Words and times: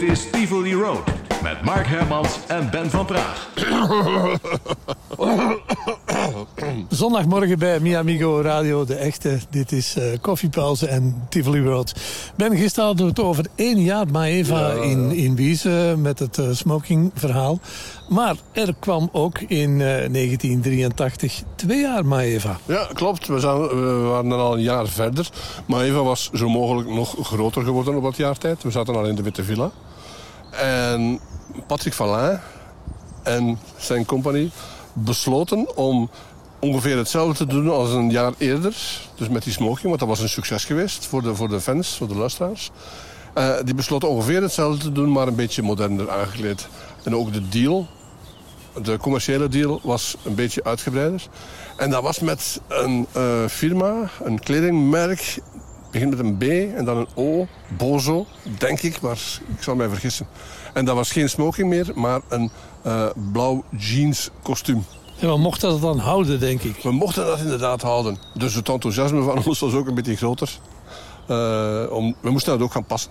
Dit 0.00 0.10
is 0.10 0.30
Tivoli 0.30 0.74
Road 0.74 1.04
met 1.42 1.62
Mark 1.62 1.86
Hermans 1.86 2.38
en 2.46 2.70
Ben 2.70 2.90
van 2.90 3.06
Praag. 3.06 3.48
Zondagmorgen 6.96 7.58
bij 7.58 7.80
Miamigo 7.80 8.40
Radio, 8.40 8.84
de 8.84 8.94
echte. 8.94 9.38
Dit 9.50 9.72
is 9.72 9.96
uh, 9.96 10.04
Koffiepauze 10.20 10.86
en 10.86 11.26
Tivoli 11.28 11.64
Road. 11.64 11.94
Ben, 12.36 12.56
gisteren 12.56 12.84
hadden 12.84 13.04
we 13.04 13.10
het 13.10 13.20
over 13.20 13.46
één 13.54 13.82
jaar 13.82 14.06
Maeva 14.08 14.72
in, 14.72 15.10
in 15.10 16.02
met 16.02 16.18
het 16.18 16.38
uh, 16.38 16.48
smokingverhaal. 16.52 17.58
Maar 18.08 18.36
er 18.52 18.74
kwam 18.78 19.08
ook 19.12 19.38
in 19.38 19.70
uh, 19.70 19.78
1983 19.78 21.42
twee 21.56 21.80
jaar 21.80 22.06
Maeva. 22.06 22.58
Ja, 22.66 22.88
klopt. 22.92 23.26
We, 23.26 23.40
zijn, 23.40 23.60
we 23.60 24.06
waren 24.08 24.28
dan 24.28 24.40
al 24.40 24.54
een 24.54 24.62
jaar 24.62 24.88
verder. 24.88 25.28
Maeva 25.66 26.02
was 26.02 26.30
zo 26.32 26.48
mogelijk 26.48 26.88
nog 26.88 27.16
groter 27.26 27.62
geworden 27.62 27.96
op 27.96 28.02
dat 28.02 28.16
jaar 28.16 28.38
tijd. 28.38 28.62
We 28.62 28.70
zaten 28.70 28.96
al 28.96 29.06
in 29.06 29.14
de 29.14 29.22
Witte 29.22 29.44
Villa. 29.44 29.70
En 30.50 31.20
Patrick 31.66 31.92
Vallin 31.92 32.38
en 33.22 33.58
zijn 33.76 34.04
compagnie 34.04 34.50
besloten 34.92 35.76
om 35.76 36.10
ongeveer 36.58 36.96
hetzelfde 36.96 37.46
te 37.46 37.46
doen 37.46 37.70
als 37.70 37.92
een 37.92 38.10
jaar 38.10 38.32
eerder. 38.38 38.76
Dus 39.14 39.28
met 39.28 39.42
die 39.42 39.52
smoking, 39.52 39.86
want 39.86 39.98
dat 39.98 40.08
was 40.08 40.20
een 40.20 40.28
succes 40.28 40.64
geweest 40.64 41.06
voor 41.06 41.22
de, 41.22 41.34
voor 41.34 41.48
de 41.48 41.60
fans, 41.60 41.96
voor 41.96 42.08
de 42.08 42.16
luisteraars. 42.16 42.70
Uh, 43.38 43.56
die 43.64 43.74
besloten 43.74 44.08
ongeveer 44.08 44.42
hetzelfde 44.42 44.82
te 44.82 44.92
doen, 44.92 45.12
maar 45.12 45.26
een 45.26 45.34
beetje 45.34 45.62
moderner 45.62 46.10
aangekleed. 46.10 46.68
En 47.04 47.16
ook 47.16 47.32
de 47.32 47.48
deal, 47.48 47.86
de 48.82 48.96
commerciële 48.96 49.48
deal, 49.48 49.80
was 49.82 50.16
een 50.24 50.34
beetje 50.34 50.64
uitgebreider. 50.64 51.22
En 51.76 51.90
dat 51.90 52.02
was 52.02 52.18
met 52.18 52.60
een 52.68 53.06
uh, 53.16 53.46
firma, 53.46 54.10
een 54.24 54.40
kledingmerk 54.40 55.38
begint 55.90 56.16
met 56.16 56.26
een 56.26 56.36
B 56.36 56.76
en 56.76 56.84
dan 56.84 56.96
een 56.96 57.08
O. 57.14 57.46
Bozo, 57.76 58.26
denk 58.58 58.80
ik, 58.80 59.00
maar 59.00 59.18
ik 59.56 59.62
zal 59.62 59.74
mij 59.74 59.88
vergissen. 59.88 60.26
En 60.72 60.84
dat 60.84 60.94
was 60.94 61.12
geen 61.12 61.28
smoking 61.28 61.68
meer, 61.68 61.92
maar 61.94 62.20
een 62.28 62.50
uh, 62.86 63.06
blauw 63.32 63.64
jeans 63.70 64.30
kostuum. 64.42 64.84
En 65.18 65.28
we 65.28 65.38
mochten 65.38 65.68
dat 65.70 65.80
dan 65.80 65.98
houden, 65.98 66.40
denk 66.40 66.62
ik. 66.62 66.82
We 66.82 66.92
mochten 66.92 67.26
dat 67.26 67.38
inderdaad 67.38 67.82
houden. 67.82 68.16
Dus 68.34 68.54
het 68.54 68.68
enthousiasme 68.68 69.22
van 69.22 69.44
ons 69.44 69.58
was 69.58 69.74
ook 69.74 69.86
een 69.86 69.94
beetje 69.94 70.16
groter. 70.16 70.58
Uh, 71.30 71.84
om, 71.90 72.14
we 72.20 72.30
moesten 72.30 72.52
dat 72.52 72.62
ook 72.62 72.72
gaan 72.72 72.84
passen. 72.84 73.10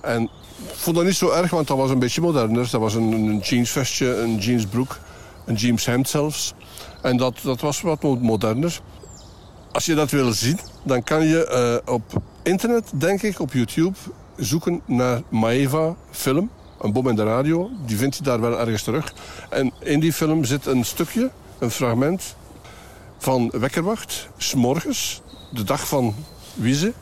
En 0.00 0.22
ik 0.22 0.74
vond 0.74 0.96
dat 0.96 1.04
niet 1.04 1.14
zo 1.14 1.30
erg, 1.30 1.50
want 1.50 1.68
dat 1.68 1.76
was 1.76 1.90
een 1.90 1.98
beetje 1.98 2.20
moderner. 2.20 2.70
Dat 2.70 2.80
was 2.80 2.94
een, 2.94 3.38
jeansvestje, 3.38 4.16
een 4.16 4.38
jeansbroek, 4.38 4.98
een 5.46 5.54
jeanshemd 5.54 6.08
zelfs. 6.08 6.54
En 7.02 7.16
dat, 7.16 7.38
dat 7.42 7.60
was 7.60 7.80
wat 7.80 8.02
moderner. 8.02 8.80
Als 9.72 9.84
je 9.84 9.94
dat 9.94 10.10
wil 10.10 10.32
zien, 10.32 10.58
dan 10.82 11.02
kan 11.02 11.26
je 11.26 11.80
uh, 11.84 11.94
op 11.94 12.02
internet, 12.42 12.90
denk 12.94 13.22
ik, 13.22 13.40
op 13.40 13.52
YouTube... 13.52 13.96
zoeken 14.36 14.80
naar 14.86 15.22
Maeva 15.28 15.94
film 16.10 16.50
een 16.82 16.92
bom 16.92 17.08
in 17.08 17.16
de 17.16 17.24
radio. 17.24 17.70
Die 17.86 17.96
vindt 17.96 18.16
je 18.16 18.22
daar 18.22 18.40
wel 18.40 18.60
ergens 18.60 18.82
terug. 18.82 19.12
En 19.50 19.72
in 19.78 20.00
die 20.00 20.12
film 20.12 20.44
zit 20.44 20.66
een 20.66 20.84
stukje, 20.84 21.30
een 21.58 21.70
fragment 21.70 22.34
van 23.18 23.50
Wekkerwacht, 23.54 24.28
s'morgens, 24.36 25.20
de 25.52 25.64
dag 25.64 25.88
van 25.88 26.14
Wiese. 26.54 26.92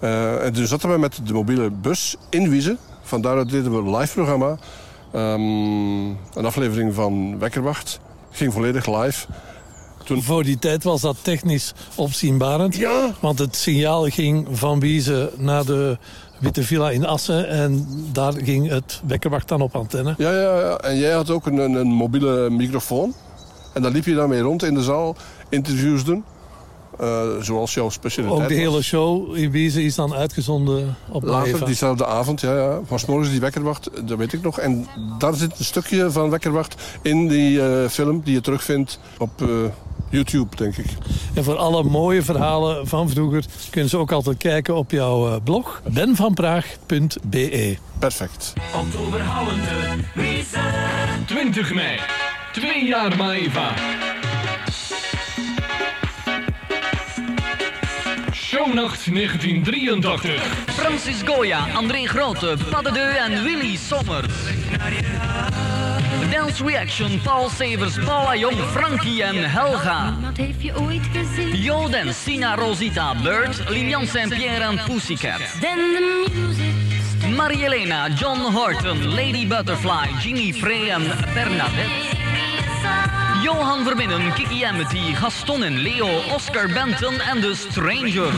Uh, 0.00 0.44
en 0.44 0.52
toen 0.52 0.66
zaten 0.66 0.90
we 0.90 0.98
met 0.98 1.20
de 1.24 1.32
mobiele 1.32 1.70
bus 1.70 2.16
in 2.30 2.50
Wiese. 2.50 2.76
Vandaar 3.02 3.46
deden 3.46 3.72
we 3.72 3.78
een 3.78 3.96
live 3.96 4.14
programma. 4.14 4.58
Um, 5.14 6.08
een 6.08 6.44
aflevering 6.44 6.94
van 6.94 7.38
Wekkerwacht. 7.38 8.00
Ging 8.30 8.52
volledig 8.52 8.86
live. 8.86 9.26
Toen... 10.04 10.22
Voor 10.22 10.42
die 10.42 10.58
tijd 10.58 10.84
was 10.84 11.00
dat 11.00 11.16
technisch 11.22 11.72
opzienbarend. 11.94 12.76
Ja. 12.76 13.14
Want 13.20 13.38
het 13.38 13.56
signaal 13.56 14.04
ging 14.04 14.46
van 14.50 14.80
Wiese 14.80 15.32
naar 15.36 15.64
de 15.64 15.98
Witte 16.38 16.62
Villa 16.62 16.90
in 16.90 17.06
Assen. 17.06 17.48
En 17.48 17.86
daar 18.12 18.32
ging 18.32 18.68
het 18.68 19.00
wekkerwacht 19.06 19.48
dan 19.48 19.60
op 19.60 19.76
antenne. 19.76 20.14
Ja, 20.18 20.32
ja, 20.32 20.60
ja. 20.60 20.76
en 20.76 20.98
jij 20.98 21.12
had 21.12 21.30
ook 21.30 21.46
een, 21.46 21.58
een, 21.58 21.86
mobiele 21.86 22.50
microfoon. 22.50 23.14
En 23.74 23.82
daar 23.82 23.90
liep 23.90 24.04
je 24.04 24.14
dan 24.14 24.28
mee 24.28 24.40
rond 24.40 24.62
in 24.62 24.74
de 24.74 24.82
zaal, 24.82 25.16
interviews 25.48 26.04
doen. 26.04 26.24
Uh, 27.00 27.22
zoals 27.40 27.74
jouw 27.74 27.88
specialiteit 27.88 28.42
Ook 28.42 28.48
de 28.48 28.54
hele 28.54 28.82
show 28.82 29.36
in 29.36 29.50
Wiese 29.50 29.82
is 29.84 29.94
dan 29.94 30.14
uitgezonden 30.14 30.96
op 31.08 31.22
Later, 31.22 31.64
diezelfde 31.64 32.06
avond, 32.06 32.40
ja. 32.40 32.54
ja. 32.54 32.80
Van 32.84 33.00
morgens 33.06 33.30
die 33.30 33.40
wekkerwacht, 33.40 33.90
dat 34.08 34.18
weet 34.18 34.32
ik 34.32 34.42
nog. 34.42 34.58
En 34.58 34.86
daar 35.18 35.34
zit 35.34 35.58
een 35.58 35.64
stukje 35.64 36.10
van 36.10 36.30
wekkerwacht 36.30 36.98
in 37.02 37.28
die 37.28 37.58
uh, 37.58 37.88
film 37.88 38.20
die 38.24 38.34
je 38.34 38.40
terugvindt 38.40 39.00
op... 39.18 39.30
Uh, 39.42 39.48
YouTube, 40.10 40.56
denk 40.56 40.76
ik. 40.76 40.86
En 41.34 41.44
voor 41.44 41.56
alle 41.56 41.82
mooie 41.82 42.22
verhalen 42.22 42.86
van 42.86 43.10
vroeger 43.10 43.44
kunnen 43.70 43.90
ze 43.90 43.96
ook 43.96 44.12
altijd 44.12 44.36
kijken 44.36 44.76
op 44.76 44.90
jouw 44.90 45.40
blog 45.40 45.82
benvanpraag.be. 45.88 47.76
Perfect. 47.98 48.52
Oktoberhalende, 48.74 50.04
20 51.26 51.74
mei, 51.74 51.98
twee 52.52 52.86
jaar 52.86 53.16
Maeva. 53.16 53.74
Shownacht 58.68 59.08
1983. 59.08 60.40
Francis 60.76 61.22
Goya, 61.22 61.58
André 61.74 62.04
Grote, 62.04 62.56
Padde 62.70 63.16
en 63.18 63.42
Willy 63.42 63.78
Sommer. 63.78 64.22
Dance 66.30 66.62
Reaction, 66.62 67.18
Paul 67.24 67.48
Severs, 67.50 67.96
Paula 68.04 68.36
Jong, 68.36 68.58
Frankie 68.74 69.22
en 69.22 69.36
Helga. 69.36 70.14
Joden, 71.54 72.12
Sina 72.12 72.56
Rosita, 72.56 73.14
Bird, 73.24 73.70
Lilian 73.70 74.06
Saint-Pierre 74.06 74.62
en 74.62 74.78
Pussycat. 74.86 75.40
Marie-Helena, 77.34 78.10
John 78.20 78.54
Horton, 78.54 79.16
Lady 79.16 79.46
Butterfly, 79.46 80.08
Jimmy 80.20 80.52
Frey 80.52 80.90
en 80.90 81.04
Bernadette. 81.34 82.17
Johan 83.42 83.84
Verbinnen, 83.84 84.32
Kiki 84.34 84.64
Amity, 84.64 85.14
Gaston 85.14 85.62
en 85.62 85.78
Leo, 85.78 86.22
Oscar 86.34 86.68
Benton 86.68 87.20
en 87.20 87.40
The 87.40 87.54
Strangers. 87.54 88.36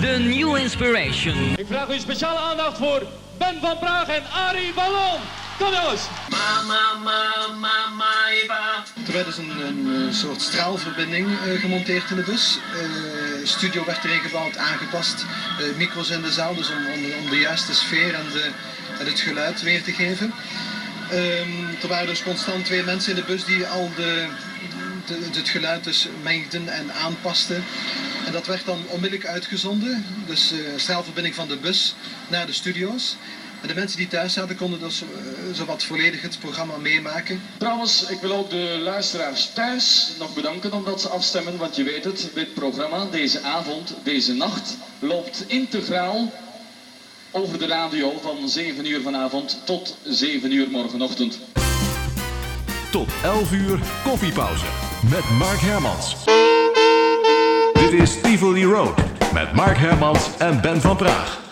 The 0.00 0.18
New 0.18 0.56
Inspiration. 0.56 1.54
Ik 1.56 1.66
vraag 1.68 1.88
u 1.88 1.98
speciale 1.98 2.38
aandacht 2.38 2.76
voor 2.76 3.02
Ben 3.38 3.58
van 3.60 3.78
Praag 3.78 4.08
en 4.08 4.22
Arie 4.32 4.72
Ballon. 4.74 5.20
Kom 5.58 5.72
jongens. 5.72 6.02
Mama, 6.30 6.80
mama, 7.04 7.88
mama. 7.90 8.84
Er 9.06 9.12
werd 9.12 9.26
dus 9.26 9.38
een, 9.38 9.50
een 9.60 10.14
soort 10.14 10.42
straalverbinding 10.42 11.28
uh, 11.28 11.60
gemonteerd 11.60 12.10
in 12.10 12.16
de 12.16 12.22
bus. 12.22 12.58
Uh, 12.74 13.46
studio 13.46 13.84
werd 13.84 14.04
erin 14.04 14.20
gebouwd, 14.20 14.56
aangepast. 14.56 15.24
Uh, 15.60 15.76
micro's 15.76 16.10
in 16.10 16.22
de 16.22 16.32
zaal, 16.32 16.54
dus 16.54 16.70
om, 16.70 16.86
om, 16.86 17.24
om 17.24 17.30
de 17.30 17.38
juiste 17.38 17.74
sfeer 17.74 18.14
en, 18.14 18.24
de, 18.32 18.50
en 18.98 19.06
het 19.06 19.20
geluid 19.20 19.62
weer 19.62 19.82
te 19.82 19.92
geven. 19.92 20.32
Um, 21.12 21.76
er 21.82 21.88
waren 21.88 22.06
dus 22.06 22.22
constant 22.22 22.64
twee 22.64 22.82
mensen 22.82 23.10
in 23.10 23.16
de 23.16 23.24
bus 23.24 23.44
die 23.44 23.66
al 23.66 23.90
de, 23.96 24.26
het 25.32 25.48
geluid 25.48 25.84
dus 25.84 26.08
mengden 26.22 26.68
en 26.68 26.92
aanpasten. 26.92 27.64
En 28.26 28.32
dat 28.32 28.46
werd 28.46 28.64
dan 28.64 28.84
onmiddellijk 28.88 29.28
uitgezonden. 29.28 30.04
Dus 30.26 30.52
uh, 30.52 30.58
straalverbinding 30.76 31.34
van 31.34 31.48
de 31.48 31.56
bus 31.56 31.94
naar 32.28 32.46
de 32.46 32.52
studio's. 32.52 33.16
En 33.60 33.68
de 33.68 33.74
mensen 33.74 33.98
die 33.98 34.08
thuis 34.08 34.32
zaten 34.32 34.56
konden 34.56 34.80
dus 34.80 35.02
uh, 35.02 35.08
zowat 35.54 35.84
volledig 35.84 36.22
het 36.22 36.38
programma 36.38 36.76
meemaken. 36.76 37.42
Trouwens, 37.56 38.06
ik 38.06 38.20
wil 38.20 38.32
ook 38.32 38.50
de 38.50 38.78
luisteraars 38.82 39.50
thuis 39.54 40.08
nog 40.18 40.34
bedanken 40.34 40.72
omdat 40.72 41.00
ze 41.00 41.08
afstemmen. 41.08 41.56
Want 41.56 41.76
je 41.76 41.82
weet 41.82 42.04
het, 42.04 42.30
dit 42.34 42.54
programma, 42.54 43.06
deze 43.10 43.42
avond, 43.42 43.94
deze 44.02 44.32
nacht, 44.32 44.76
loopt 44.98 45.44
integraal 45.46 46.32
over 47.32 47.58
de 47.58 47.66
radio 47.66 48.12
van 48.22 48.48
7 48.48 48.86
uur 48.86 49.00
vanavond 49.00 49.60
tot 49.64 49.96
7 50.04 50.52
uur 50.52 50.70
morgenochtend. 50.70 51.38
Tot 52.90 53.08
11 53.22 53.52
uur 53.52 53.78
koffiepauze 54.04 54.66
met 55.10 55.30
Mark 55.38 55.60
Hermans. 55.60 56.16
Dit 57.72 58.00
is 58.00 58.20
Tivoli 58.20 58.64
Road 58.64 58.94
met 59.32 59.52
Mark 59.52 59.76
Hermans 59.76 60.28
en 60.38 60.60
Ben 60.60 60.80
van 60.80 60.96
Praag. 60.96 61.49